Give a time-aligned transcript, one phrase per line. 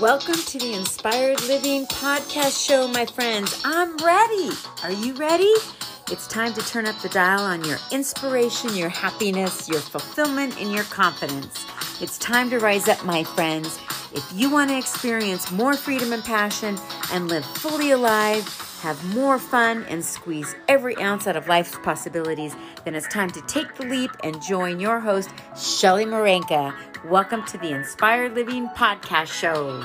[0.00, 3.62] Welcome to the Inspired Living Podcast Show, my friends.
[3.64, 4.50] I'm ready.
[4.82, 5.50] Are you ready?
[6.10, 10.70] It's time to turn up the dial on your inspiration, your happiness, your fulfillment, and
[10.70, 11.64] your confidence.
[12.02, 13.78] It's time to rise up, my friends.
[14.12, 16.76] If you want to experience more freedom and passion
[17.10, 18.44] and live fully alive,
[18.82, 22.54] have more fun, and squeeze every ounce out of life's possibilities,
[22.84, 26.74] then it's time to take the leap and join your host, Shelly Marenka.
[27.08, 29.80] Welcome to the Inspired Living Podcast Show.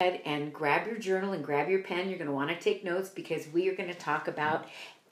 [0.00, 2.08] And grab your journal and grab your pen.
[2.08, 4.64] You're going to want to take notes because we are going to talk about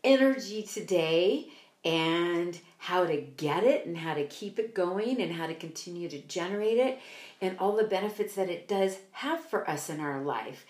[0.02, 1.48] energy today
[1.84, 2.58] and
[2.92, 6.20] how to get it and how to keep it going and how to continue to
[6.28, 6.98] generate it
[7.40, 10.66] and all the benefits that it does have for us in our life.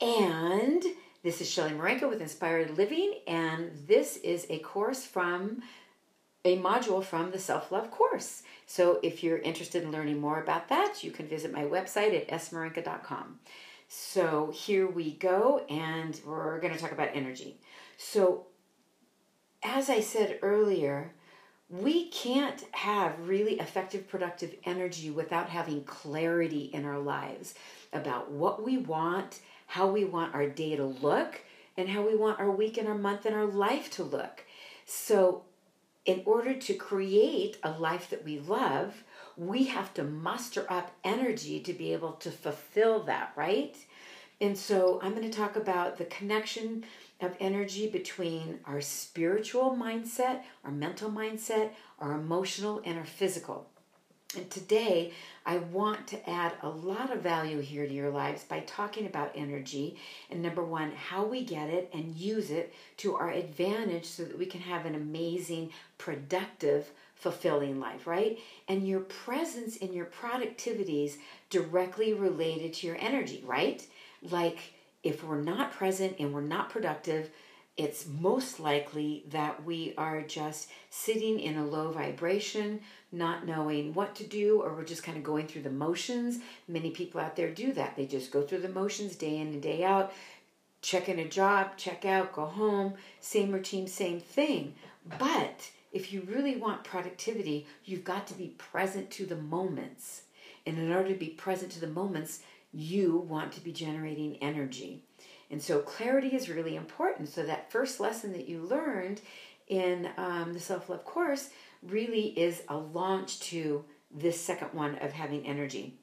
[0.00, 0.82] And
[1.22, 5.62] this is Shelly Marenka with Inspired Living, and this is a course from
[6.44, 8.42] a module from the Self Love course.
[8.66, 12.28] So if you're interested in learning more about that, you can visit my website at
[12.40, 13.38] smarenka.com.
[13.86, 17.60] So here we go, and we're going to talk about energy.
[17.96, 18.46] So
[19.62, 21.12] as I said earlier,
[21.70, 27.54] we can't have really effective, productive energy without having clarity in our lives
[27.92, 31.40] about what we want, how we want our day to look,
[31.76, 34.44] and how we want our week and our month and our life to look.
[34.84, 35.42] So,
[36.06, 39.04] in order to create a life that we love,
[39.36, 43.76] we have to muster up energy to be able to fulfill that, right?
[44.40, 46.84] And so, I'm going to talk about the connection
[47.20, 53.66] of energy between our spiritual mindset, our mental mindset, our emotional, and our physical.
[54.36, 55.12] And today,
[55.44, 59.32] I want to add a lot of value here to your lives by talking about
[59.34, 59.96] energy
[60.30, 64.38] and number one, how we get it and use it to our advantage so that
[64.38, 68.38] we can have an amazing, productive, fulfilling life, right?
[68.68, 71.16] And your presence in your productivities
[71.50, 73.84] directly related to your energy, right?
[74.22, 77.30] Like, if we're not present and we're not productive,
[77.76, 84.14] it's most likely that we are just sitting in a low vibration, not knowing what
[84.16, 86.40] to do, or we're just kind of going through the motions.
[86.68, 87.96] Many people out there do that.
[87.96, 90.12] They just go through the motions day in and day out,
[90.82, 94.74] check in a job, check out, go home, same routine, same thing.
[95.18, 100.22] But if you really want productivity, you've got to be present to the moments.
[100.66, 102.40] And in order to be present to the moments,
[102.72, 105.02] you want to be generating energy.
[105.50, 107.28] And so clarity is really important.
[107.28, 109.20] So that first lesson that you learned
[109.66, 111.50] in um, the self love course
[111.82, 115.94] really is a launch to this second one of having energy.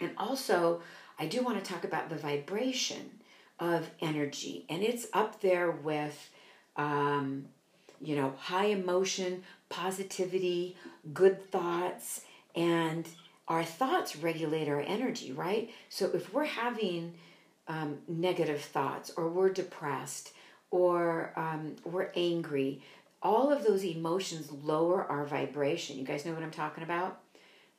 [0.00, 0.80] And also,
[1.18, 3.10] I do want to talk about the vibration
[3.58, 6.30] of energy, and it's up there with,
[6.76, 7.44] um,
[8.00, 10.76] you know, high emotion, positivity,
[11.12, 12.22] good thoughts,
[12.56, 13.06] and
[13.48, 15.70] our thoughts regulate our energy, right?
[15.88, 17.14] So if we're having
[17.68, 20.32] um, negative thoughts or we're depressed
[20.70, 22.82] or um, we're angry,
[23.22, 25.98] all of those emotions lower our vibration.
[25.98, 27.20] You guys know what I'm talking about?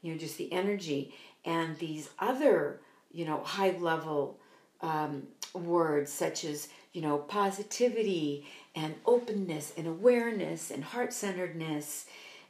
[0.02, 1.14] You know, just the energy
[1.46, 2.80] and these other,
[3.12, 4.40] you know, high level
[4.82, 12.06] um, words such as, you know, positivity and openness and awareness and heart centeredness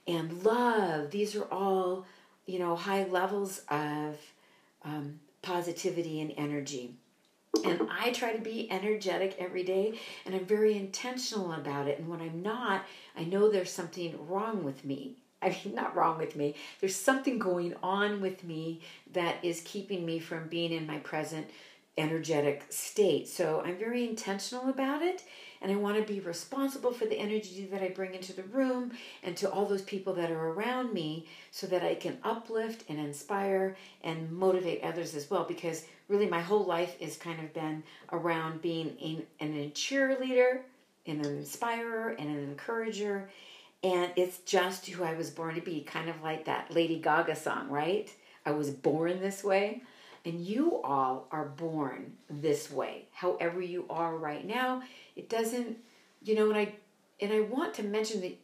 [0.07, 1.11] and love.
[1.11, 2.05] These are all
[2.45, 4.17] you know, high levels of
[4.83, 6.95] um, positivity and energy.
[7.63, 11.99] And I try to be energetic every day, and I'm very intentional about it.
[11.99, 12.83] And when I'm not,
[13.15, 15.17] I know there's something wrong with me.
[15.41, 16.55] I mean, not wrong with me.
[16.79, 18.81] There's something going on with me
[19.13, 21.47] that is keeping me from being in my present
[21.97, 23.27] energetic state.
[23.27, 25.23] So I'm very intentional about it
[25.63, 28.91] and I want to be responsible for the energy that I bring into the room
[29.23, 32.99] and to all those people that are around me so that I can uplift and
[32.99, 37.81] inspire and motivate others as well because really my whole life has kind of been
[38.11, 40.59] around being an, an cheerleader
[41.07, 43.29] and an inspirer and an encourager
[43.83, 47.35] and it's just who I was born to be kind of like that Lady Gaga
[47.35, 48.09] song, right?
[48.45, 49.81] I was born this way.
[50.25, 54.81] And you all are born this way, however you are right now.
[55.15, 55.77] It doesn't,
[56.21, 56.73] you know, and I
[57.21, 58.37] and I want to mention that,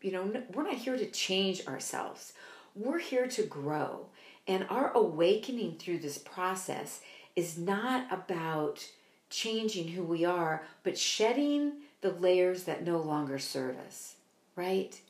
[0.00, 2.32] you know, we're not here to change ourselves.
[2.74, 4.06] We're here to grow.
[4.46, 7.00] And our awakening through this process
[7.36, 8.84] is not about
[9.30, 14.16] changing who we are, but shedding the layers that no longer serve us,
[14.56, 15.00] right?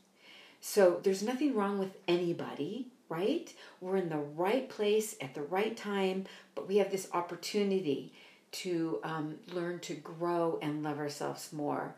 [0.61, 3.53] So there's nothing wrong with anybody right?
[3.83, 6.25] We're in the right place at the right time,
[6.55, 8.13] but we have this opportunity
[8.53, 11.95] to um, learn to grow and love ourselves more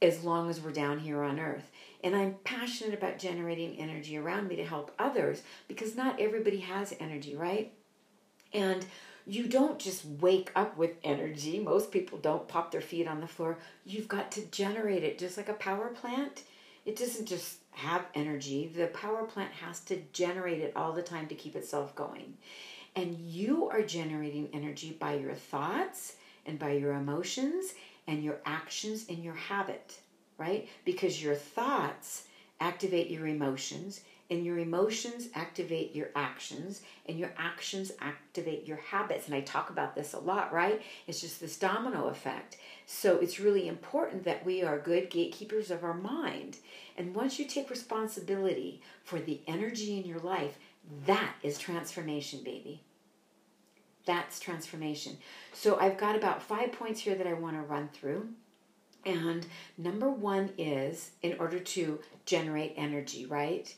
[0.00, 1.70] as long as we're down here on earth.
[2.02, 6.94] And I'm passionate about generating energy around me to help others because not everybody has
[7.00, 7.72] energy, right?
[8.52, 8.84] And
[9.26, 11.58] you don't just wake up with energy.
[11.58, 13.58] Most people don't pop their feet on the floor.
[13.84, 16.44] You've got to generate it just like a power plant.
[16.86, 21.28] It doesn't just have energy, the power plant has to generate it all the time
[21.28, 22.34] to keep itself going.
[22.98, 27.74] And you are generating energy by your thoughts and by your emotions
[28.08, 30.00] and your actions and your habit,
[30.36, 30.68] right?
[30.84, 32.24] Because your thoughts
[32.60, 34.00] activate your emotions,
[34.30, 39.26] and your emotions activate your actions, and your actions activate your habits.
[39.26, 40.82] And I talk about this a lot, right?
[41.06, 42.56] It's just this domino effect.
[42.84, 46.56] So it's really important that we are good gatekeepers of our mind.
[46.96, 50.58] And once you take responsibility for the energy in your life,
[51.06, 52.82] that is transformation, baby.
[54.08, 55.18] That's transformation.
[55.52, 58.30] So I've got about five points here that I want to run through.
[59.04, 59.46] And
[59.76, 63.72] number one is in order to generate energy, right?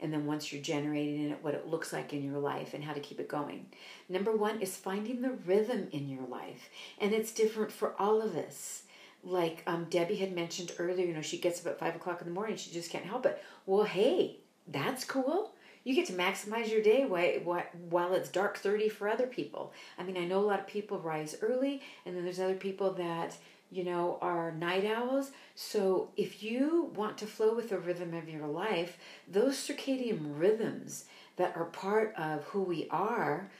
[0.00, 2.94] And then once you're generating it, what it looks like in your life and how
[2.94, 3.66] to keep it going.
[4.08, 6.70] Number one is finding the rhythm in your life.
[6.98, 8.84] And it's different for all of us.
[9.22, 12.26] Like um, Debbie had mentioned earlier, you know, she gets up at five o'clock in
[12.26, 13.44] the morning, she just can't help it.
[13.66, 15.53] Well, hey, that's cool
[15.84, 19.72] you get to maximize your day while it's dark 30 for other people.
[19.98, 22.92] I mean, I know a lot of people rise early, and then there's other people
[22.94, 23.36] that,
[23.70, 25.30] you know, are night owls.
[25.54, 28.96] So if you want to flow with the rhythm of your life,
[29.28, 31.04] those circadian rhythms
[31.36, 33.50] that are part of who we are,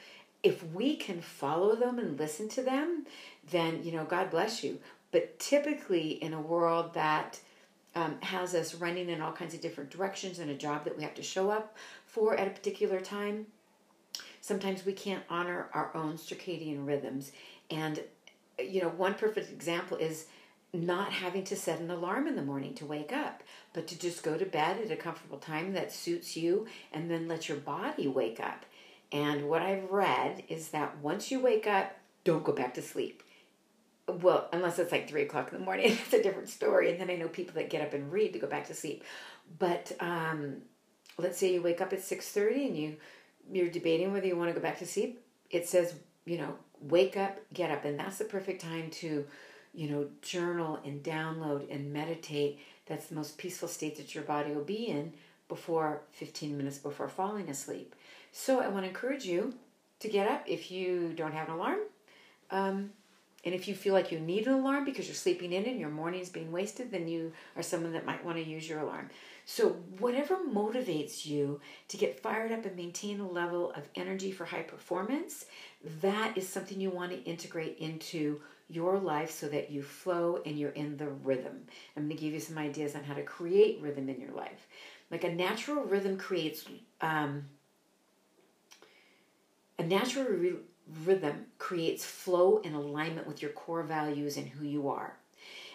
[0.41, 3.05] if we can follow them and listen to them,
[3.51, 4.79] then, you know, God bless you.
[5.11, 7.39] But typically, in a world that
[7.95, 11.03] um, has us running in all kinds of different directions and a job that we
[11.03, 11.75] have to show up
[12.05, 13.47] for at a particular time,
[14.41, 17.31] sometimes we can't honor our own circadian rhythms.
[17.71, 18.01] And,
[18.59, 20.25] you know, one perfect example is
[20.73, 23.43] not having to set an alarm in the morning to wake up,
[23.73, 27.27] but to just go to bed at a comfortable time that suits you and then
[27.29, 28.65] let your body wake up.
[29.11, 31.95] And what I've read is that once you wake up,
[32.25, 33.23] don't go back to sleep
[34.07, 36.91] well, unless it's like three o'clock in the morning, it's a different story.
[36.91, 39.03] And then I know people that get up and read to go back to sleep.
[39.59, 40.57] But um,
[41.17, 42.97] let's say you wake up at six thirty and you
[43.51, 45.21] you're debating whether you want to go back to sleep.
[45.49, 49.25] It says you know wake up, get up, and that's the perfect time to
[49.73, 52.59] you know journal and download and meditate.
[52.87, 55.13] That's the most peaceful state that your body will be in
[55.47, 57.95] before 15 minutes before falling asleep.
[58.31, 59.53] So I want to encourage you
[59.99, 61.79] to get up if you don't have an alarm.
[62.51, 62.91] Um,
[63.45, 65.91] and if you feel like you need an alarm because you're sleeping in and your
[65.91, 69.11] morning's being wasted, then you are someone that might want to use your alarm.
[69.45, 69.69] So,
[69.99, 74.63] whatever motivates you to get fired up and maintain a level of energy for high
[74.63, 75.45] performance,
[76.01, 80.57] that is something you want to integrate into your life so that you flow and
[80.57, 81.61] you're in the rhythm.
[81.95, 84.67] I'm going to give you some ideas on how to create rhythm in your life.
[85.11, 86.65] Like a natural rhythm creates
[87.01, 87.45] um,
[89.77, 90.55] a natural re-
[91.03, 95.15] rhythm creates flow and alignment with your core values and who you are.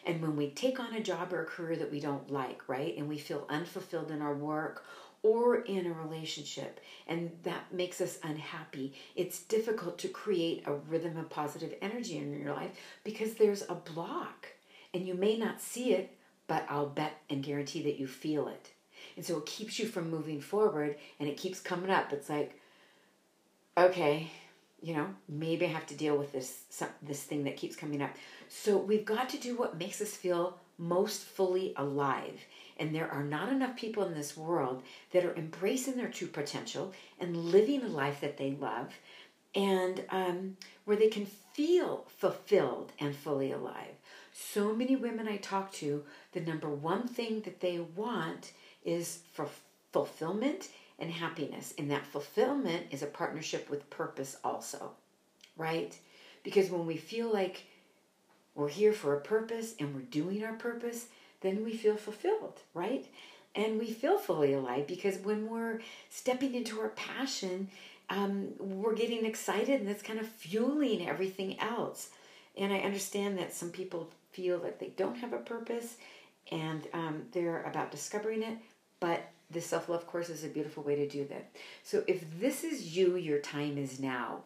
[0.04, 2.96] And when we take on a job or a career that we don't like, right,
[2.96, 4.84] and we feel unfulfilled in our work
[5.22, 11.18] or in a relationship, and that makes us unhappy, it's difficult to create a rhythm
[11.18, 12.70] of positive energy in your life
[13.04, 14.48] because there's a block.
[14.94, 18.70] And you may not see it, but I'll bet and guarantee that you feel it.
[19.16, 22.12] And so it keeps you from moving forward and it keeps coming up.
[22.12, 22.58] It's like,
[23.76, 24.30] okay,
[24.82, 26.60] you know maybe i have to deal with this
[27.02, 28.10] this thing that keeps coming up.
[28.48, 32.40] So we've got to do what makes us feel most fully alive.
[32.78, 34.82] And there are not enough people in this world
[35.12, 38.92] that are embracing their true potential and living a life that they love
[39.54, 43.94] and um, where they can feel fulfilled and fully alive.
[44.32, 48.52] So many women i talk to the number one thing that they want
[48.84, 49.48] is for
[49.92, 50.68] fulfillment
[51.00, 51.74] and happiness.
[51.78, 54.92] And that fulfillment is a partnership with purpose, also,
[55.56, 55.96] right?
[56.42, 57.64] Because when we feel like
[58.54, 61.06] we're here for a purpose and we're doing our purpose,
[61.40, 63.06] then we feel fulfilled, right?
[63.54, 65.80] And we feel fully alive because when we're
[66.10, 67.68] stepping into our passion,
[68.10, 72.10] um, we're getting excited and that's kind of fueling everything else.
[72.56, 75.96] And I understand that some people feel that they don't have a purpose
[76.52, 78.58] and um, they're about discovering it,
[78.98, 81.50] but the self love course is a beautiful way to do that.
[81.82, 84.44] So, if this is you, your time is now.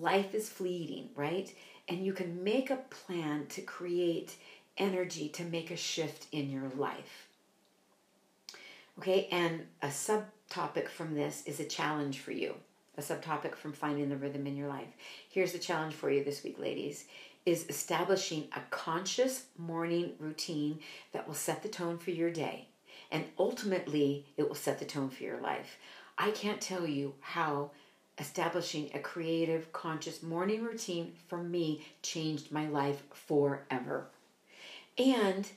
[0.00, 1.52] Life is fleeting, right?
[1.88, 4.36] And you can make a plan to create
[4.78, 7.28] energy to make a shift in your life.
[8.98, 12.54] Okay, and a subtopic from this is a challenge for you.
[12.96, 14.86] a subtopic from finding the rhythm in your life.
[15.28, 17.06] Here's the challenge for you this week, ladies
[17.46, 20.78] is establishing a conscious morning routine
[21.12, 22.68] that will set the tone for your day.
[23.14, 25.78] And ultimately, it will set the tone for your life.
[26.18, 27.70] I can't tell you how
[28.18, 34.08] establishing a creative, conscious morning routine for me changed my life forever.
[34.98, 35.48] And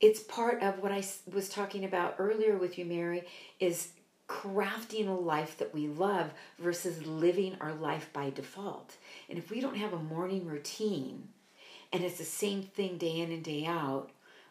[0.00, 3.24] it's part of what I was talking about earlier with you, Mary,
[3.58, 3.88] is
[4.26, 8.96] crafting a life that we love versus living our life by default.
[9.28, 11.28] And if we don't have a morning routine
[11.92, 14.10] and it's the same thing day in and day out,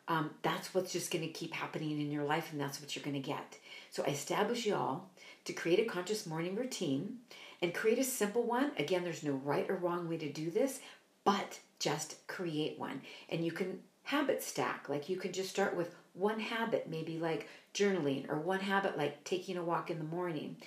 [0.10, 3.06] um, that's what's just going to keep happening in your life and that's what you're
[3.06, 3.58] going to get.
[3.92, 5.06] So I establish y'all
[5.46, 7.20] to create a conscious morning routine
[7.62, 8.72] and create a simple one.
[8.78, 10.80] Again, there's no right or wrong way to do this,
[11.24, 13.02] but just create one.
[13.30, 14.90] And you can habit stack.
[14.90, 19.24] Like you can just start with one habit, maybe like journaling, or one habit like
[19.24, 20.58] taking a walk in the morning.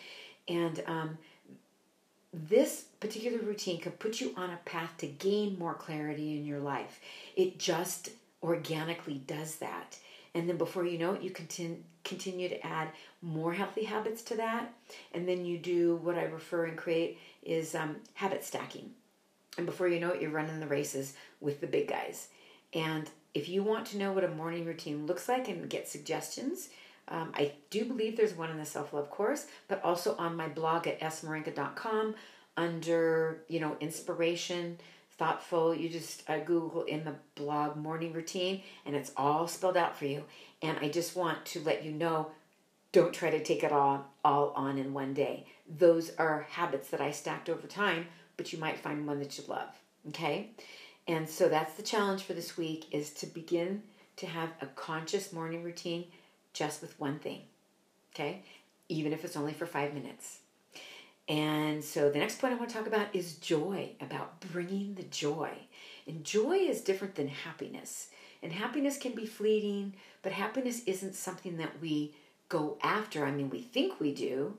[0.48, 1.18] And um,
[2.32, 6.60] this particular routine can put you on a path to gain more clarity in your
[6.60, 7.00] life.
[7.36, 8.10] It just
[8.42, 9.98] organically does that.
[10.34, 12.88] And then before you know it, you continue, continue to add
[13.20, 14.72] more healthy habits to that.
[15.12, 18.90] And then you do what I refer and create is um, habit stacking.
[19.58, 22.28] And before you know it, you're running the races with the big guys.
[22.72, 26.70] And if you want to know what a morning routine looks like and get suggestions,
[27.08, 30.48] um, I do believe there's one in the self love course, but also on my
[30.48, 32.14] blog at smarenka.com
[32.56, 34.78] under, you know, inspiration,
[35.22, 35.72] thoughtful.
[35.72, 40.04] You just uh, Google in the blog morning routine and it's all spelled out for
[40.04, 40.24] you.
[40.62, 42.32] And I just want to let you know
[42.90, 45.46] don't try to take it all, all on in one day.
[45.78, 49.44] Those are habits that I stacked over time, but you might find one that you
[49.46, 49.68] love.
[50.08, 50.50] Okay?
[51.06, 53.84] And so that's the challenge for this week is to begin
[54.16, 56.06] to have a conscious morning routine
[56.52, 57.42] just with one thing.
[58.12, 58.42] Okay?
[58.88, 60.41] Even if it's only for 5 minutes.
[61.28, 65.04] And so the next point I want to talk about is joy, about bringing the
[65.04, 65.50] joy.
[66.06, 68.08] And joy is different than happiness.
[68.42, 72.14] And happiness can be fleeting, but happiness isn't something that we
[72.48, 73.24] go after.
[73.24, 74.54] I mean, we think we do,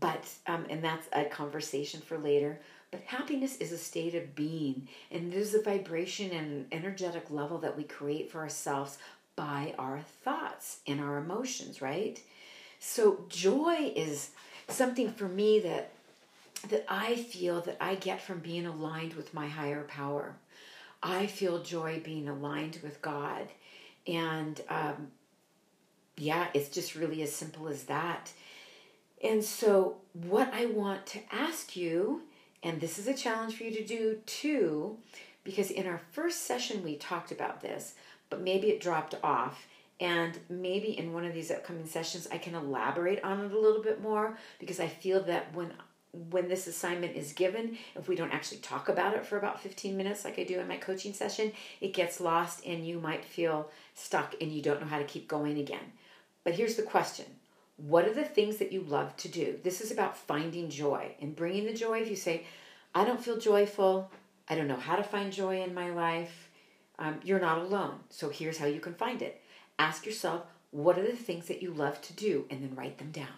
[0.00, 2.58] but, um, and that's a conversation for later.
[2.90, 7.30] But happiness is a state of being, and it is a vibration and an energetic
[7.30, 8.96] level that we create for ourselves
[9.36, 12.18] by our thoughts and our emotions, right?
[12.80, 14.30] So joy is
[14.68, 15.92] something for me that
[16.62, 20.36] that I feel that I get from being aligned with my higher power.
[21.02, 23.48] I feel joy being aligned with God,
[24.06, 25.08] and um,
[26.16, 28.32] yeah, it's just really as simple as that.
[29.22, 32.22] And so, what I want to ask you
[32.62, 34.98] and this is a challenge for you to do too,
[35.44, 37.94] because in our first session we talked about this,
[38.30, 39.66] but maybe it dropped off.
[40.00, 43.82] And maybe in one of these upcoming sessions, I can elaborate on it a little
[43.82, 45.72] bit more because I feel that when
[46.12, 49.96] when this assignment is given, if we don't actually talk about it for about 15
[49.96, 53.70] minutes, like I do in my coaching session, it gets lost and you might feel
[53.94, 55.92] stuck and you don't know how to keep going again.
[56.44, 57.26] But here's the question
[57.76, 59.58] what are the things that you love to do?
[59.62, 62.00] This is about finding joy and bringing the joy.
[62.00, 62.44] If you say,
[62.94, 64.10] I don't feel joyful,
[64.48, 66.48] I don't know how to find joy in my life,
[66.98, 68.00] um, you're not alone.
[68.10, 69.40] So here's how you can find it.
[69.78, 72.46] Ask yourself, what are the things that you love to do?
[72.50, 73.28] And then write them down.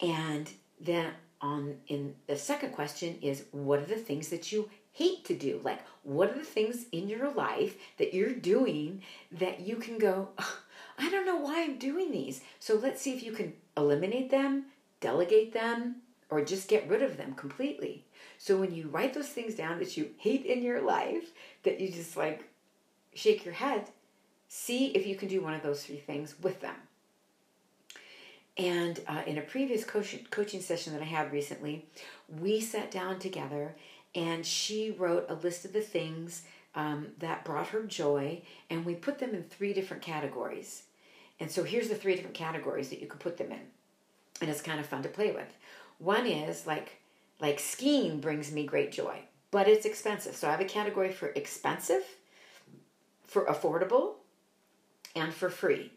[0.00, 0.50] And
[0.80, 5.34] then on in the second question is what are the things that you hate to
[5.34, 5.60] do?
[5.62, 9.02] Like what are the things in your life that you're doing
[9.32, 10.28] that you can go,
[10.98, 12.40] I don't know why I'm doing these.
[12.60, 14.66] So let's see if you can eliminate them,
[15.00, 15.96] delegate them,
[16.30, 18.04] or just get rid of them completely.
[18.38, 21.32] So when you write those things down that you hate in your life,
[21.64, 22.48] that you just like
[23.14, 23.90] shake your head,
[24.48, 26.76] see if you can do one of those three things with them.
[28.56, 31.86] And uh, in a previous coach- coaching session that I had recently,
[32.28, 33.74] we sat down together
[34.14, 36.42] and she wrote a list of the things
[36.74, 40.82] um, that brought her joy, and we put them in three different categories.
[41.40, 43.60] And so here's the three different categories that you could put them in,
[44.40, 45.52] and it's kind of fun to play with.
[45.98, 47.00] One is like
[47.40, 49.20] like skiing brings me great joy,
[49.50, 50.36] but it's expensive.
[50.36, 52.04] So I have a category for expensive,
[53.24, 54.14] for affordable,
[55.16, 55.92] and for free.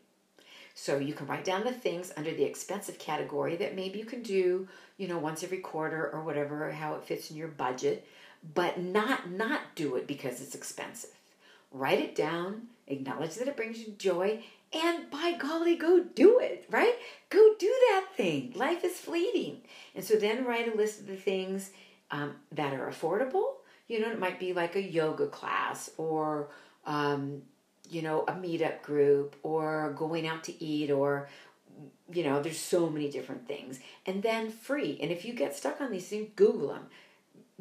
[0.80, 4.22] So you can write down the things under the expensive category that maybe you can
[4.22, 4.68] do,
[4.98, 8.08] you know, once every quarter or whatever, how it fits in your budget
[8.54, 11.12] but not not do it because it's expensive.
[11.72, 16.66] Write it down, acknowledge that it brings you joy, and by golly, go do it,
[16.70, 16.96] right?
[17.30, 18.54] Go do that thing.
[18.56, 19.62] Life is fleeting.
[19.96, 21.72] And so then write a list of the things
[22.12, 23.56] um, that are affordable.
[23.88, 26.50] You know, it might be like a yoga class or,
[26.86, 27.42] um,
[27.90, 31.30] you know, a meetup group or going out to eat or
[32.12, 33.80] you know, there's so many different things.
[34.06, 34.98] And then free.
[35.02, 36.88] And if you get stuck on these things, Google them.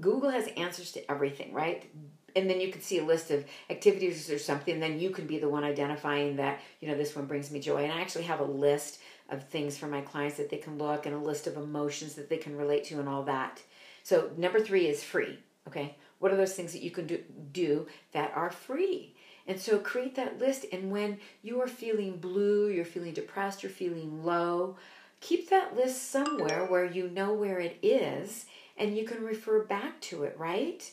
[0.01, 1.91] Google has answers to everything, right?
[2.35, 4.79] And then you can see a list of activities or something.
[4.79, 7.85] Then you can be the one identifying that, you know, this one brings me joy.
[7.85, 11.07] And I actually have a list of things for my clients that they can look
[11.07, 13.63] and a list of emotions that they can relate to and all that.
[14.03, 15.39] So number three is free.
[15.67, 15.97] Okay.
[16.19, 17.21] What are those things that you can do,
[17.53, 19.16] do that are free?
[19.47, 20.67] And so create that list.
[20.73, 24.77] And when you are feeling blue, you're feeling depressed, you're feeling low,
[25.21, 30.01] keep that list somewhere where you know where it is and you can refer back
[30.01, 30.91] to it, right?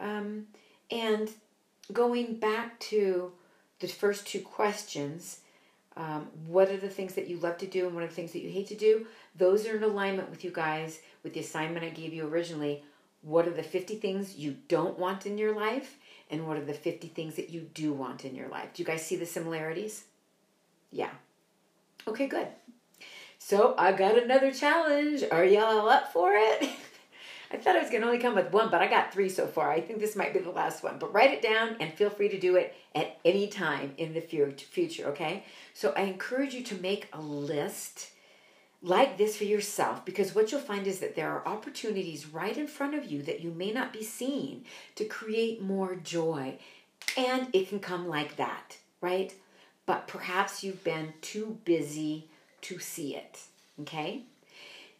[0.00, 0.46] Um,
[0.90, 1.30] and
[1.92, 3.32] going back to
[3.80, 5.40] the first two questions,
[5.96, 8.32] um, what are the things that you love to do and what are the things
[8.32, 9.06] that you hate to do?
[9.36, 12.82] Those are in alignment with you guys with the assignment I gave you originally.
[13.22, 15.98] What are the 50 things you don't want in your life?
[16.32, 18.70] And what are the 50 things that you do want in your life?
[18.72, 20.04] Do you guys see the similarities?
[20.90, 21.10] Yeah.
[22.08, 22.48] Okay, good.
[23.38, 25.22] So I got another challenge.
[25.30, 26.70] Are y'all up for it?
[27.52, 29.46] I thought I was going to only come with one, but I got three so
[29.46, 29.70] far.
[29.70, 30.98] I think this might be the last one.
[30.98, 34.22] But write it down and feel free to do it at any time in the
[34.22, 35.44] future, okay?
[35.74, 38.08] So I encourage you to make a list
[38.82, 42.66] like this for yourself because what you'll find is that there are opportunities right in
[42.66, 44.64] front of you that you may not be seeing
[44.96, 46.58] to create more joy.
[47.16, 49.32] And it can come like that, right?
[49.86, 52.28] But perhaps you've been too busy
[52.62, 53.40] to see it,
[53.80, 54.22] okay?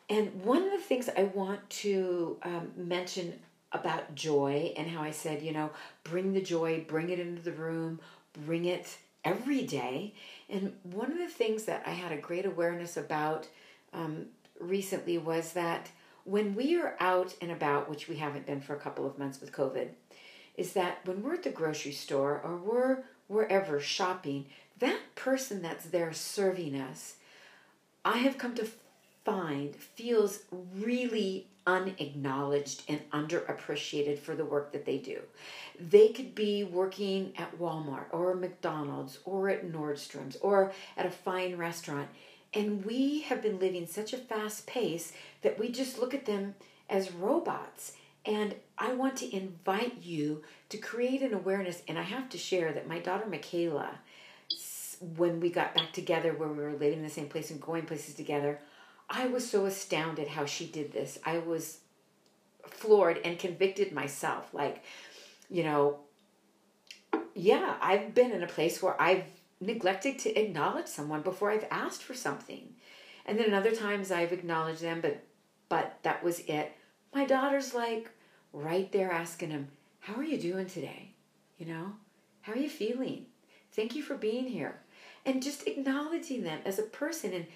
[0.09, 3.39] And one of the things I want to um, mention
[3.73, 5.71] about joy and how I said, you know,
[6.05, 8.01] bring the joy, bring it into the room,
[8.45, 10.15] bring it every day.
[10.51, 13.49] And one of the things that I had a great awareness about
[13.93, 14.27] um,
[14.59, 15.91] recently was that
[16.25, 19.41] when we are out and about, which we haven't been for a couple of months
[19.41, 19.89] with COVID,
[20.57, 24.47] is that when we're at the grocery store or we're wherever shopping,
[24.79, 27.17] that person that's there serving us,
[28.05, 28.69] I have come to
[29.25, 30.41] find feels
[30.77, 35.21] really unacknowledged and underappreciated for the work that they do.
[35.79, 41.57] They could be working at Walmart or McDonald's or at Nordstrom's or at a fine
[41.57, 42.09] restaurant
[42.55, 45.13] and we have been living such a fast pace
[45.43, 46.55] that we just look at them
[46.89, 47.93] as robots.
[48.25, 51.83] And I want to invite you to create an awareness.
[51.89, 53.99] And I have to share that my daughter Michaela,
[55.17, 57.87] when we got back together, where we were living in the same place and going
[57.87, 58.61] places together,
[59.09, 61.19] I was so astounded how she did this.
[61.25, 61.79] I was
[62.67, 64.53] floored and convicted myself.
[64.53, 64.85] Like,
[65.51, 65.99] you know,
[67.35, 69.25] yeah, I've been in a place where I've
[69.63, 72.75] neglected to acknowledge someone before I've asked for something.
[73.25, 75.25] And then other times I've acknowledged them, but
[75.69, 76.73] but that was it.
[77.15, 78.11] My daughter's like
[78.53, 79.69] right there asking him,
[80.01, 81.13] How are you doing today?
[81.57, 81.93] You know?
[82.43, 83.27] How are you feeling?
[83.73, 84.81] Thank you for being here.
[85.25, 87.47] And just acknowledging them as a person and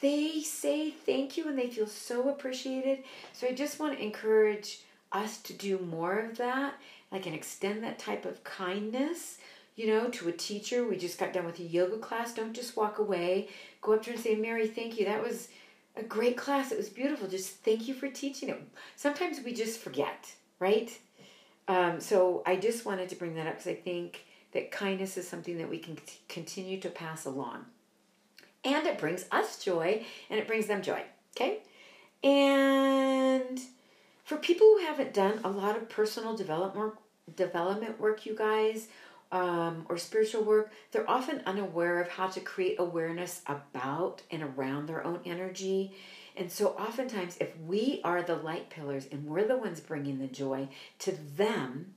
[0.00, 3.04] they say thank you and they feel so appreciated.
[3.32, 4.80] So I just want to encourage
[5.12, 6.74] us to do more of that,
[7.12, 9.38] like and extend that type of kindness
[9.76, 10.86] you know, to a teacher.
[10.86, 12.34] We just got done with a yoga class.
[12.34, 13.48] Don't just walk away.
[13.80, 15.04] Go up to her and say, Mary, thank you.
[15.04, 15.48] That was
[15.96, 16.72] a great class.
[16.72, 17.28] It was beautiful.
[17.28, 18.62] Just thank you for teaching it.
[18.96, 20.96] Sometimes we just forget, right?
[21.68, 25.26] Um, so I just wanted to bring that up because I think that kindness is
[25.26, 25.96] something that we can
[26.28, 27.66] continue to pass along.
[28.64, 31.02] And it brings us joy and it brings them joy.
[31.34, 31.60] Okay?
[32.22, 33.58] And
[34.24, 36.94] for people who haven't done a lot of personal development
[37.36, 38.88] development work, you guys,
[39.32, 44.86] um, or spiritual work, they're often unaware of how to create awareness about and around
[44.86, 45.94] their own energy.
[46.36, 50.26] And so, oftentimes, if we are the light pillars and we're the ones bringing the
[50.26, 50.68] joy
[51.00, 51.94] to them,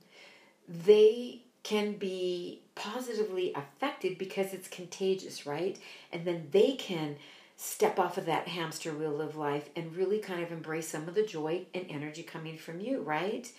[0.68, 5.78] they can be positively affected because it's contagious, right?
[6.12, 7.16] And then they can
[7.56, 11.14] step off of that hamster wheel of life and really kind of embrace some of
[11.14, 13.50] the joy and energy coming from you, right?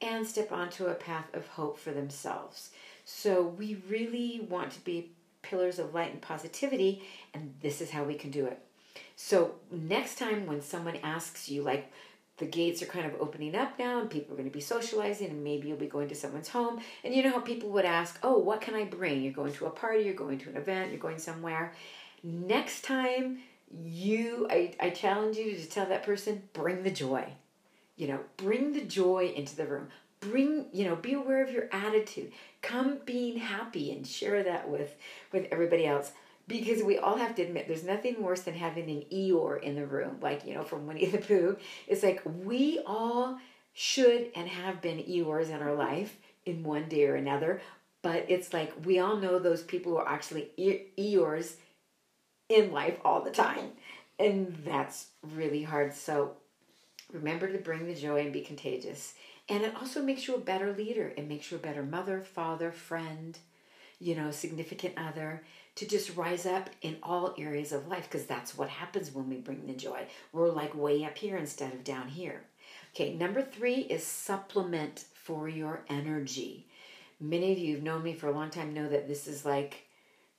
[0.00, 2.70] And step onto a path of hope for themselves.
[3.04, 5.10] So we really want to be
[5.42, 7.02] pillars of light and positivity,
[7.34, 8.58] and this is how we can do it.
[9.16, 11.92] So next time when someone asks you, like,
[12.38, 15.28] the gates are kind of opening up now and people are going to be socializing
[15.28, 18.18] and maybe you'll be going to someone's home and you know how people would ask
[18.22, 19.22] oh what can i bring?
[19.22, 21.72] You're going to a party you're going to an event you're going somewhere.
[22.22, 23.38] Next time
[23.84, 27.32] you i, I challenge you to tell that person bring the joy.
[27.96, 29.88] You know bring the joy into the room
[30.22, 32.32] bring you know be aware of your attitude
[32.62, 34.96] come being happy and share that with
[35.32, 36.12] with everybody else
[36.48, 39.86] because we all have to admit there's nothing worse than having an Eeyore in the
[39.86, 41.56] room, like you know from Winnie the Pooh.
[41.86, 43.38] It's like we all
[43.72, 47.60] should and have been Eeyores in our life in one day or another,
[48.02, 50.50] but it's like we all know those people who are actually
[50.98, 51.54] Eeyores
[52.48, 53.70] in life all the time.
[54.18, 55.94] And that's really hard.
[55.94, 56.32] So
[57.12, 59.14] remember to bring the joy and be contagious.
[59.48, 61.12] And it also makes you a better leader.
[61.16, 63.36] It makes you a better mother, father, friend,
[63.98, 65.42] you know, significant other
[65.74, 69.36] to just rise up in all areas of life because that's what happens when we
[69.36, 70.06] bring the joy.
[70.32, 72.42] We're like way up here instead of down here.
[72.94, 76.66] Okay, number three is supplement for your energy.
[77.20, 79.86] Many of you who've known me for a long time know that this is like,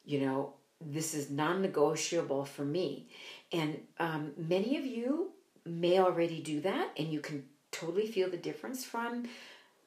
[0.06, 3.08] you know, this is non negotiable for me.
[3.52, 5.32] And um, many of you
[5.66, 7.46] may already do that, and you can
[7.84, 9.28] totally feel the difference from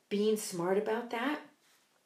[0.09, 1.41] being smart about that.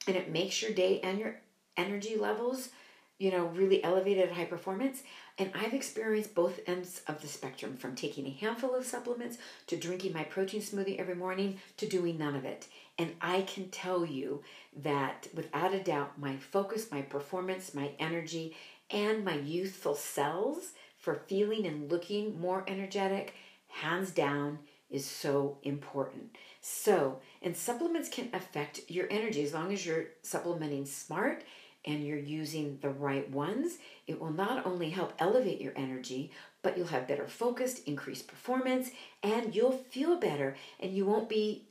[0.07, 1.41] And it makes your day and your
[1.77, 2.71] energy levels,
[3.19, 5.03] you know, really elevated at high performance.
[5.39, 9.77] And I've experienced both ends of the spectrum from taking a handful of supplements to
[9.77, 12.67] drinking my protein smoothie every morning to doing none of it.
[12.99, 14.43] And I can tell you
[14.83, 18.57] that without a doubt, my focus, my performance, my energy,
[18.91, 23.35] and my youthful cells for feeling and looking more energetic,
[23.69, 24.59] hands down,
[24.91, 26.37] is so important.
[26.61, 31.45] So, and supplements can affect your energy as long as you're supplementing smart
[31.85, 36.31] and you're using the right ones, it will not only help elevate your energy,
[36.63, 38.91] but you'll have better focus, increased performance,
[39.23, 40.57] and you'll feel better.
[40.79, 41.69] And you won't be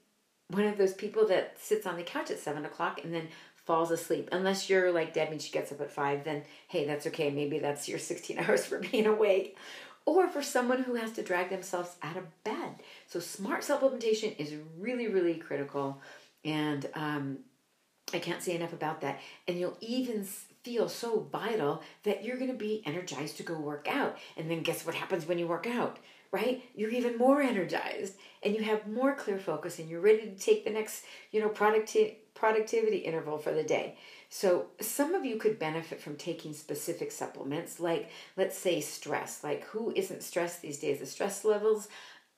[0.47, 3.27] one of those people that sits on the couch at seven o'clock and then
[3.65, 4.29] falls asleep.
[4.32, 7.29] Unless you're like Debbie and she gets up at five, then hey, that's okay.
[7.29, 9.58] Maybe that's your 16 hours for being awake.
[10.05, 12.75] Or for someone who has to drag themselves out of bed.
[13.07, 16.01] So, smart supplementation is really, really critical.
[16.43, 17.39] And um,
[18.13, 19.19] I can't say enough about that.
[19.47, 20.25] And you'll even
[20.63, 24.17] feel so vital that you're going to be energized to go work out.
[24.38, 25.97] And then guess what happens when you work out?
[26.31, 26.63] Right?
[26.75, 28.13] You're even more energized
[28.43, 31.49] and you have more clear focus and you're ready to take the next, you know,
[31.49, 33.97] producti- productivity interval for the day.
[34.29, 39.43] So, some of you could benefit from taking specific supplements, like let's say stress.
[39.43, 40.99] Like, who isn't stressed these days?
[40.99, 41.87] The stress levels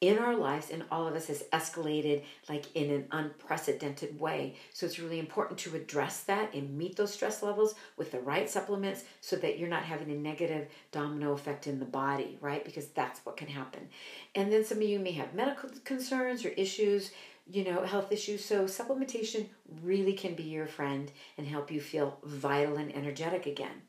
[0.02, 4.56] in our lives and all of us has escalated like in an unprecedented way.
[4.74, 8.50] So it's really important to address that and meet those stress levels with the right
[8.50, 12.66] supplements so that you're not having a negative domino effect in the body, right?
[12.66, 13.88] Because that's what can happen.
[14.34, 17.12] And then some of you may have medical concerns or issues,
[17.52, 18.44] you know, health issues.
[18.44, 19.46] So supplementation
[19.84, 23.84] really can be your friend and help you feel vital and energetic again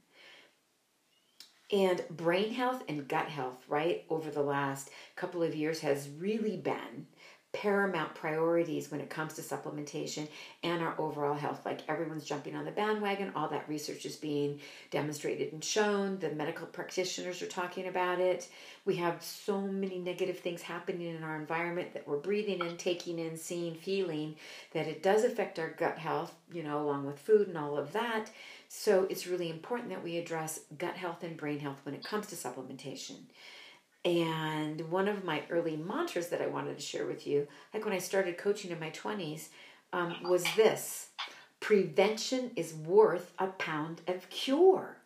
[1.73, 6.57] and brain health and gut health, right, over the last couple of years has really
[6.57, 7.07] been
[7.53, 10.27] paramount priorities when it comes to supplementation
[10.63, 11.61] and our overall health.
[11.67, 14.59] Like everyone's jumping on the bandwagon, all that research is being
[14.91, 16.19] demonstrated and shown.
[16.19, 18.49] The medical practitioners are talking about it.
[18.87, 23.19] We have so many negative things happening in our environment that we're breathing in, taking
[23.19, 24.37] in, seeing, feeling
[24.73, 27.93] that it does affect our gut health, you know, along with food and all of
[27.93, 28.31] that.
[28.69, 32.29] So it's really important that we address gut health and brain health when it comes
[32.29, 33.17] to supplementation.
[34.05, 37.95] And one of my early mantras that I wanted to share with you, like when
[37.95, 39.49] I started coaching in my 20s,
[39.93, 41.09] um, was this
[41.61, 44.97] prevention is worth a pound of cure.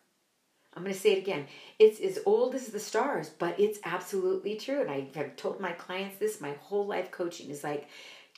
[0.73, 1.45] I'm going to say it again.
[1.79, 4.81] It's as old as the stars, but it's absolutely true.
[4.81, 7.87] And I have told my clients this my whole life coaching is like,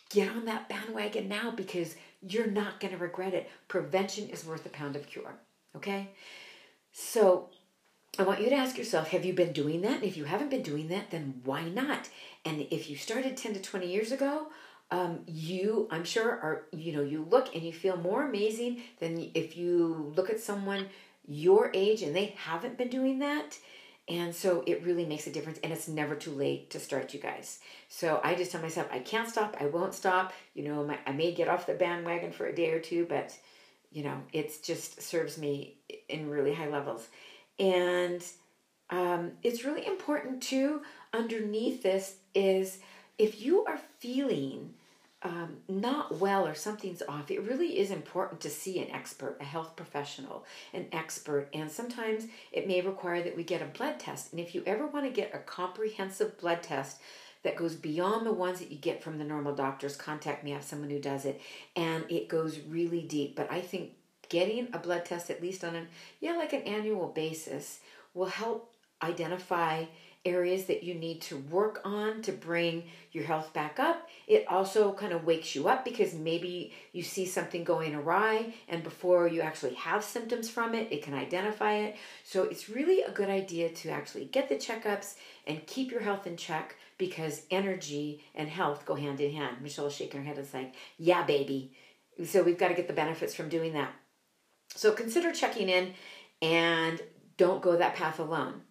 [0.09, 3.49] get on that bandwagon now because you're not going to regret it.
[3.67, 5.35] Prevention is worth a pound of cure.
[5.75, 6.09] Okay?
[6.91, 7.49] So
[8.17, 9.95] I want you to ask yourself have you been doing that?
[9.95, 12.09] And if you haven't been doing that, then why not?
[12.45, 14.47] And if you started 10 to 20 years ago,
[14.91, 19.29] um, you, I'm sure, are, you know, you look and you feel more amazing than
[19.35, 20.87] if you look at someone
[21.27, 23.57] your age and they haven't been doing that.
[24.07, 27.19] And so it really makes a difference, and it's never too late to start, you
[27.19, 27.59] guys.
[27.89, 30.33] So I just tell myself, I can't stop, I won't stop.
[30.55, 33.37] You know, my, I may get off the bandwagon for a day or two, but,
[33.91, 35.75] you know, it just serves me
[36.07, 37.07] in really high levels.
[37.59, 38.23] And
[38.89, 40.81] um, it's really important too,
[41.13, 42.79] underneath this, is
[43.17, 44.73] if you are feeling
[45.21, 49.43] um, not well or something's off, it really is important to see an expert, a
[49.43, 51.49] health professional, an expert.
[51.53, 54.31] And sometimes it may require that we get a blood test.
[54.31, 57.01] And if you ever want to get a comprehensive blood test
[57.43, 60.51] that goes beyond the ones that you get from the normal doctors, contact me.
[60.51, 61.41] I have someone who does it.
[61.75, 63.35] And it goes really deep.
[63.35, 63.91] But I think
[64.29, 65.85] getting a blood test, at least on a,
[66.21, 67.79] yeah, like an annual basis,
[68.13, 69.85] will help identify
[70.25, 74.09] areas that you need to work on to bring your health back up.
[74.27, 78.83] It also kind of wakes you up because maybe you see something going awry, and
[78.83, 81.95] before you actually have symptoms from it, it can identify it.
[82.23, 85.15] So it's really a good idea to actually get the checkups
[85.47, 89.57] and keep your health in check because energy and health go hand in hand.
[89.61, 91.71] Michelle's shaking her head and saying, Yeah, baby.
[92.25, 93.93] So we've got to get the benefits from doing that.
[94.75, 95.93] So consider checking in
[96.41, 97.01] and
[97.37, 98.61] don't go that path alone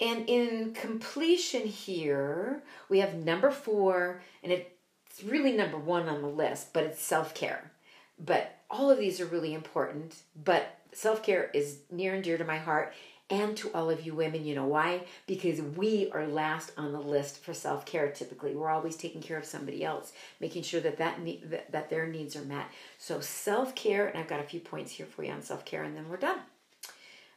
[0.00, 6.28] And in completion here, we have number four, and it's really number one on the
[6.28, 7.70] list, but it's self care.
[8.18, 12.44] But all of these are really important, but self care is near and dear to
[12.44, 12.92] my heart
[13.30, 14.44] and to all of you women.
[14.44, 15.06] You know why?
[15.26, 18.10] Because we are last on the list for self care.
[18.10, 21.18] Typically, we're always taking care of somebody else, making sure that that,
[21.50, 22.66] that, that their needs are met.
[22.98, 25.84] So self care, and I've got a few points here for you on self care,
[25.84, 26.38] and then we're done.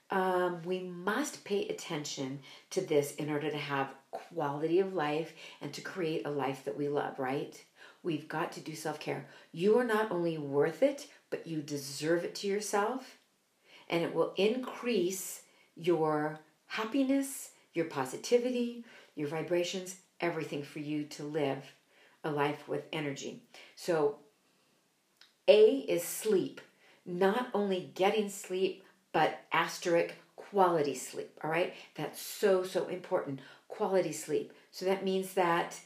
[0.09, 5.73] Um, we must pay attention to this in order to have quality of life and
[5.73, 7.17] to create a life that we love.
[7.19, 7.63] Right?
[8.03, 9.27] We've got to do self care.
[9.53, 13.17] You are not only worth it, but you deserve it to yourself,
[13.89, 15.43] and it will increase
[15.77, 18.83] your happiness, your positivity,
[19.15, 21.73] your vibrations, everything for you to live
[22.23, 23.41] a life with energy.
[23.75, 24.17] So,
[25.47, 26.61] A is sleep.
[27.05, 31.31] Not only getting sleep, but asterisk quality sleep.
[31.43, 33.39] All right, that's so, so important.
[33.67, 34.51] Quality sleep.
[34.71, 35.79] So, that means that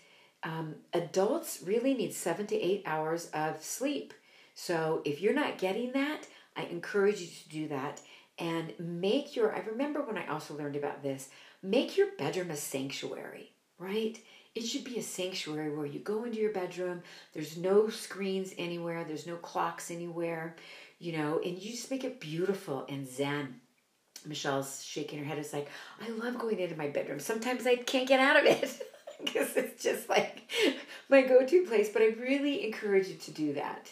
[0.44, 4.14] um, adults really need seven to eight hours of sleep.
[4.56, 8.02] So, if you're not getting that, I encourage you to do that
[8.42, 11.30] and make your, I remember when I also learned about this,
[11.62, 14.18] make your bedroom a sanctuary, right?
[14.56, 19.04] It should be a sanctuary where you go into your bedroom, there's no screens anywhere,
[19.04, 20.56] there's no clocks anywhere,
[20.98, 23.62] you know, and you just make it beautiful and zen.
[24.26, 25.38] Michelle's shaking her head.
[25.38, 25.70] It's like,
[26.02, 27.20] I love going into my bedroom.
[27.20, 28.82] Sometimes I can't get out of it
[29.24, 30.52] because it's just like
[31.10, 33.92] my go to place, but I really encourage you to do that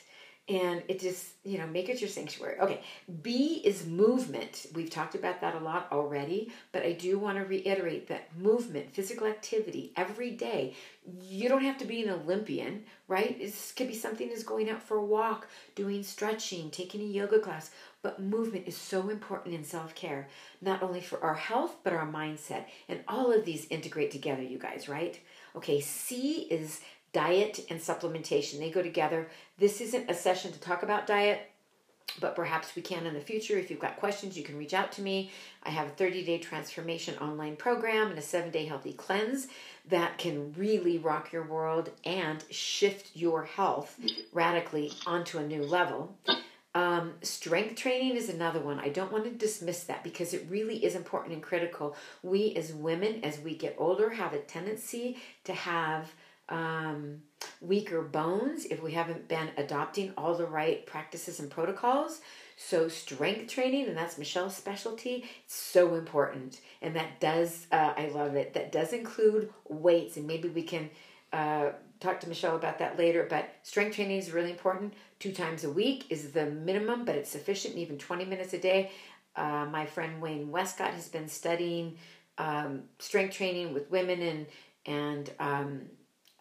[0.49, 2.59] and it just you know make it your sanctuary.
[2.59, 2.81] Okay
[3.21, 4.65] b is movement.
[4.73, 8.91] We've talked about that a lot already but i do want to reiterate that movement
[8.91, 10.75] physical activity every day.
[11.21, 13.41] You don't have to be an olympian right?
[13.41, 17.39] It could be something as going out for a walk doing stretching taking a yoga
[17.39, 20.27] class but movement is so important in self-care
[20.61, 24.57] not only for our health but our mindset and all of these integrate together you
[24.57, 25.19] guys right?
[25.55, 26.81] Okay c is
[27.13, 28.59] diet and supplementation.
[28.59, 29.27] They go together.
[29.57, 31.49] This isn't a session to talk about diet,
[32.19, 33.57] but perhaps we can in the future.
[33.57, 35.31] If you've got questions, you can reach out to me.
[35.63, 39.47] I have a 30 day transformation online program and a seven day healthy cleanse
[39.87, 43.99] that can really rock your world and shift your health
[44.33, 46.15] radically onto a new level.
[46.75, 48.79] Um, strength training is another one.
[48.79, 51.95] I don't want to dismiss that because it really is important and critical.
[52.21, 56.13] We as women, as we get older, have a tendency to have
[56.49, 57.21] um,
[57.61, 62.21] weaker bones if we haven't been adopting all the right practices and protocols.
[62.57, 66.59] So, strength training, and that's Michelle's specialty, it's so important.
[66.81, 70.17] And that does, uh, I love it, that does include weights.
[70.17, 70.89] And maybe we can
[71.31, 71.69] uh,
[72.01, 73.25] talk to Michelle about that later.
[73.29, 74.93] But strength training is really important.
[75.19, 78.91] Two times a week is the minimum, but it's sufficient, even 20 minutes a day.
[79.37, 81.97] Uh, my friend Wayne Westcott has been studying
[82.37, 84.45] um, strength training with women and
[84.85, 85.81] and um,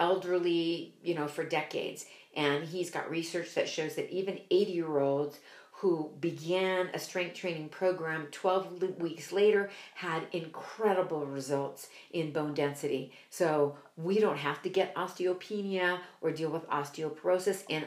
[0.00, 2.06] elderly, you know, for decades.
[2.36, 5.38] And he's got research that shows that even 80 year olds
[5.80, 13.12] who began a strength training program 12 weeks later had incredible results in bone density.
[13.30, 17.86] So we don't have to get osteopenia or deal with osteoporosis, and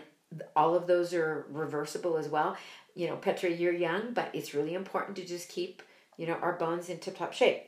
[0.56, 2.56] all of those are reversible as well.
[2.96, 5.82] You know, Petra, you're young, but it's really important to just keep,
[6.16, 7.64] you know, our bones in tip top shape.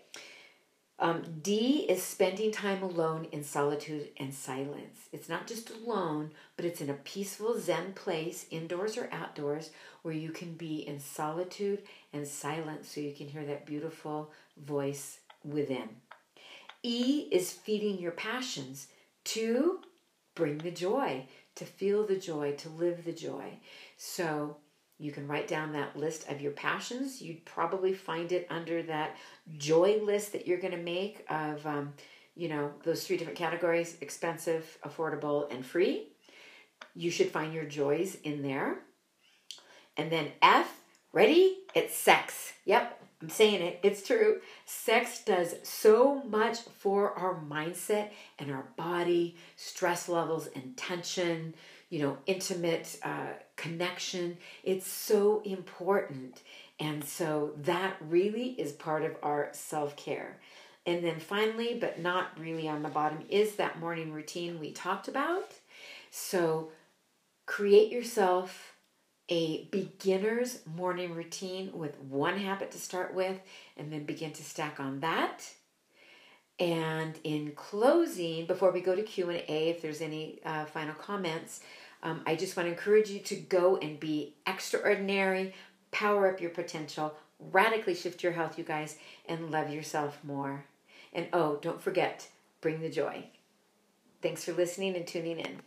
[1.00, 5.10] Um, D is spending time alone in solitude and silence.
[5.12, 9.72] It's not just alone, but it's in a peaceful Zen place, indoors or outdoors,
[10.04, 11.82] where you can be in solitude
[12.14, 15.90] and silence so you can hear that beautiful voice within.
[16.84, 18.88] E is feeding your passions.
[19.26, 19.80] To
[20.36, 23.60] bring the joy, to feel the joy, to live the joy.
[23.98, 24.58] So
[25.00, 27.22] you can write down that list of your passions.
[27.22, 29.18] You'd probably find it under that
[29.58, 31.94] joy list that you're going to make of, um,
[32.36, 36.10] you know, those three different categories expensive, affordable, and free.
[36.96, 38.78] You should find your joys in there.
[39.98, 40.80] And then F,
[41.12, 41.60] ready?
[41.76, 42.54] It's sex.
[42.66, 43.80] Yep, I'm saying it.
[43.84, 44.42] It's true.
[44.66, 51.56] Sex does so much for our mindset and our body, stress levels and tension,
[51.90, 54.38] you know, intimate uh, connection.
[54.64, 56.42] It's so important.
[56.80, 60.40] And so that really is part of our self care.
[60.86, 65.08] And then finally, but not really on the bottom, is that morning routine we talked
[65.08, 65.54] about.
[66.12, 66.72] So
[67.46, 68.76] create yourself
[69.30, 73.40] a beginner's morning routine with one habit to start with,
[73.78, 75.50] and then begin to stack on that.
[76.60, 80.94] And in closing, before we go to Q and A, if there's any uh, final
[80.96, 81.62] comments,
[82.04, 85.54] um, I just want to encourage you to go and be extraordinary,
[85.92, 90.66] power up your potential, radically shift your health, you guys, and love yourself more.
[91.14, 92.28] And oh, don't forget,
[92.60, 93.28] bring the joy.
[94.22, 95.62] Thanks for listening and tuning in.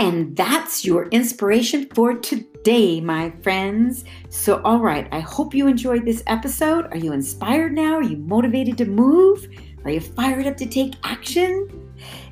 [0.00, 4.04] And that's your inspiration for today, my friends.
[4.28, 6.86] So, all right, I hope you enjoyed this episode.
[6.90, 7.94] Are you inspired now?
[7.94, 9.48] Are you motivated to move?
[9.84, 11.66] Are you fired up to take action?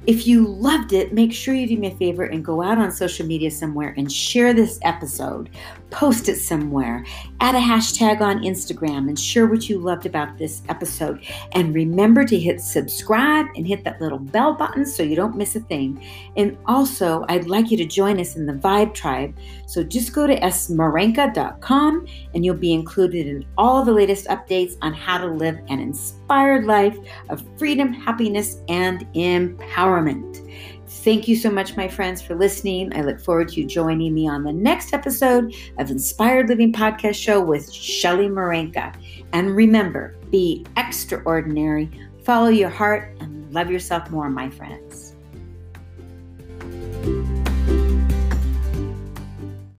[0.07, 2.93] If you loved it, make sure you do me a favor and go out on
[2.93, 5.49] social media somewhere and share this episode.
[5.91, 7.05] Post it somewhere.
[7.41, 11.25] Add a hashtag on Instagram and share what you loved about this episode.
[11.53, 15.55] And remember to hit subscribe and hit that little bell button so you don't miss
[15.55, 16.05] a thing.
[16.37, 19.37] And also, I'd like you to join us in the Vibe Tribe.
[19.67, 24.93] So just go to smarenka.com and you'll be included in all the latest updates on
[24.93, 30.43] how to live an inspired life of freedom, happiness, and empowerment.
[30.89, 32.97] Thank you so much, my friends, for listening.
[32.97, 37.17] I look forward to you joining me on the next episode of Inspired Living Podcast
[37.17, 38.95] Show with Shelly Marenka.
[39.33, 41.91] And remember, be extraordinary,
[42.23, 45.06] follow your heart, and love yourself more, my friends.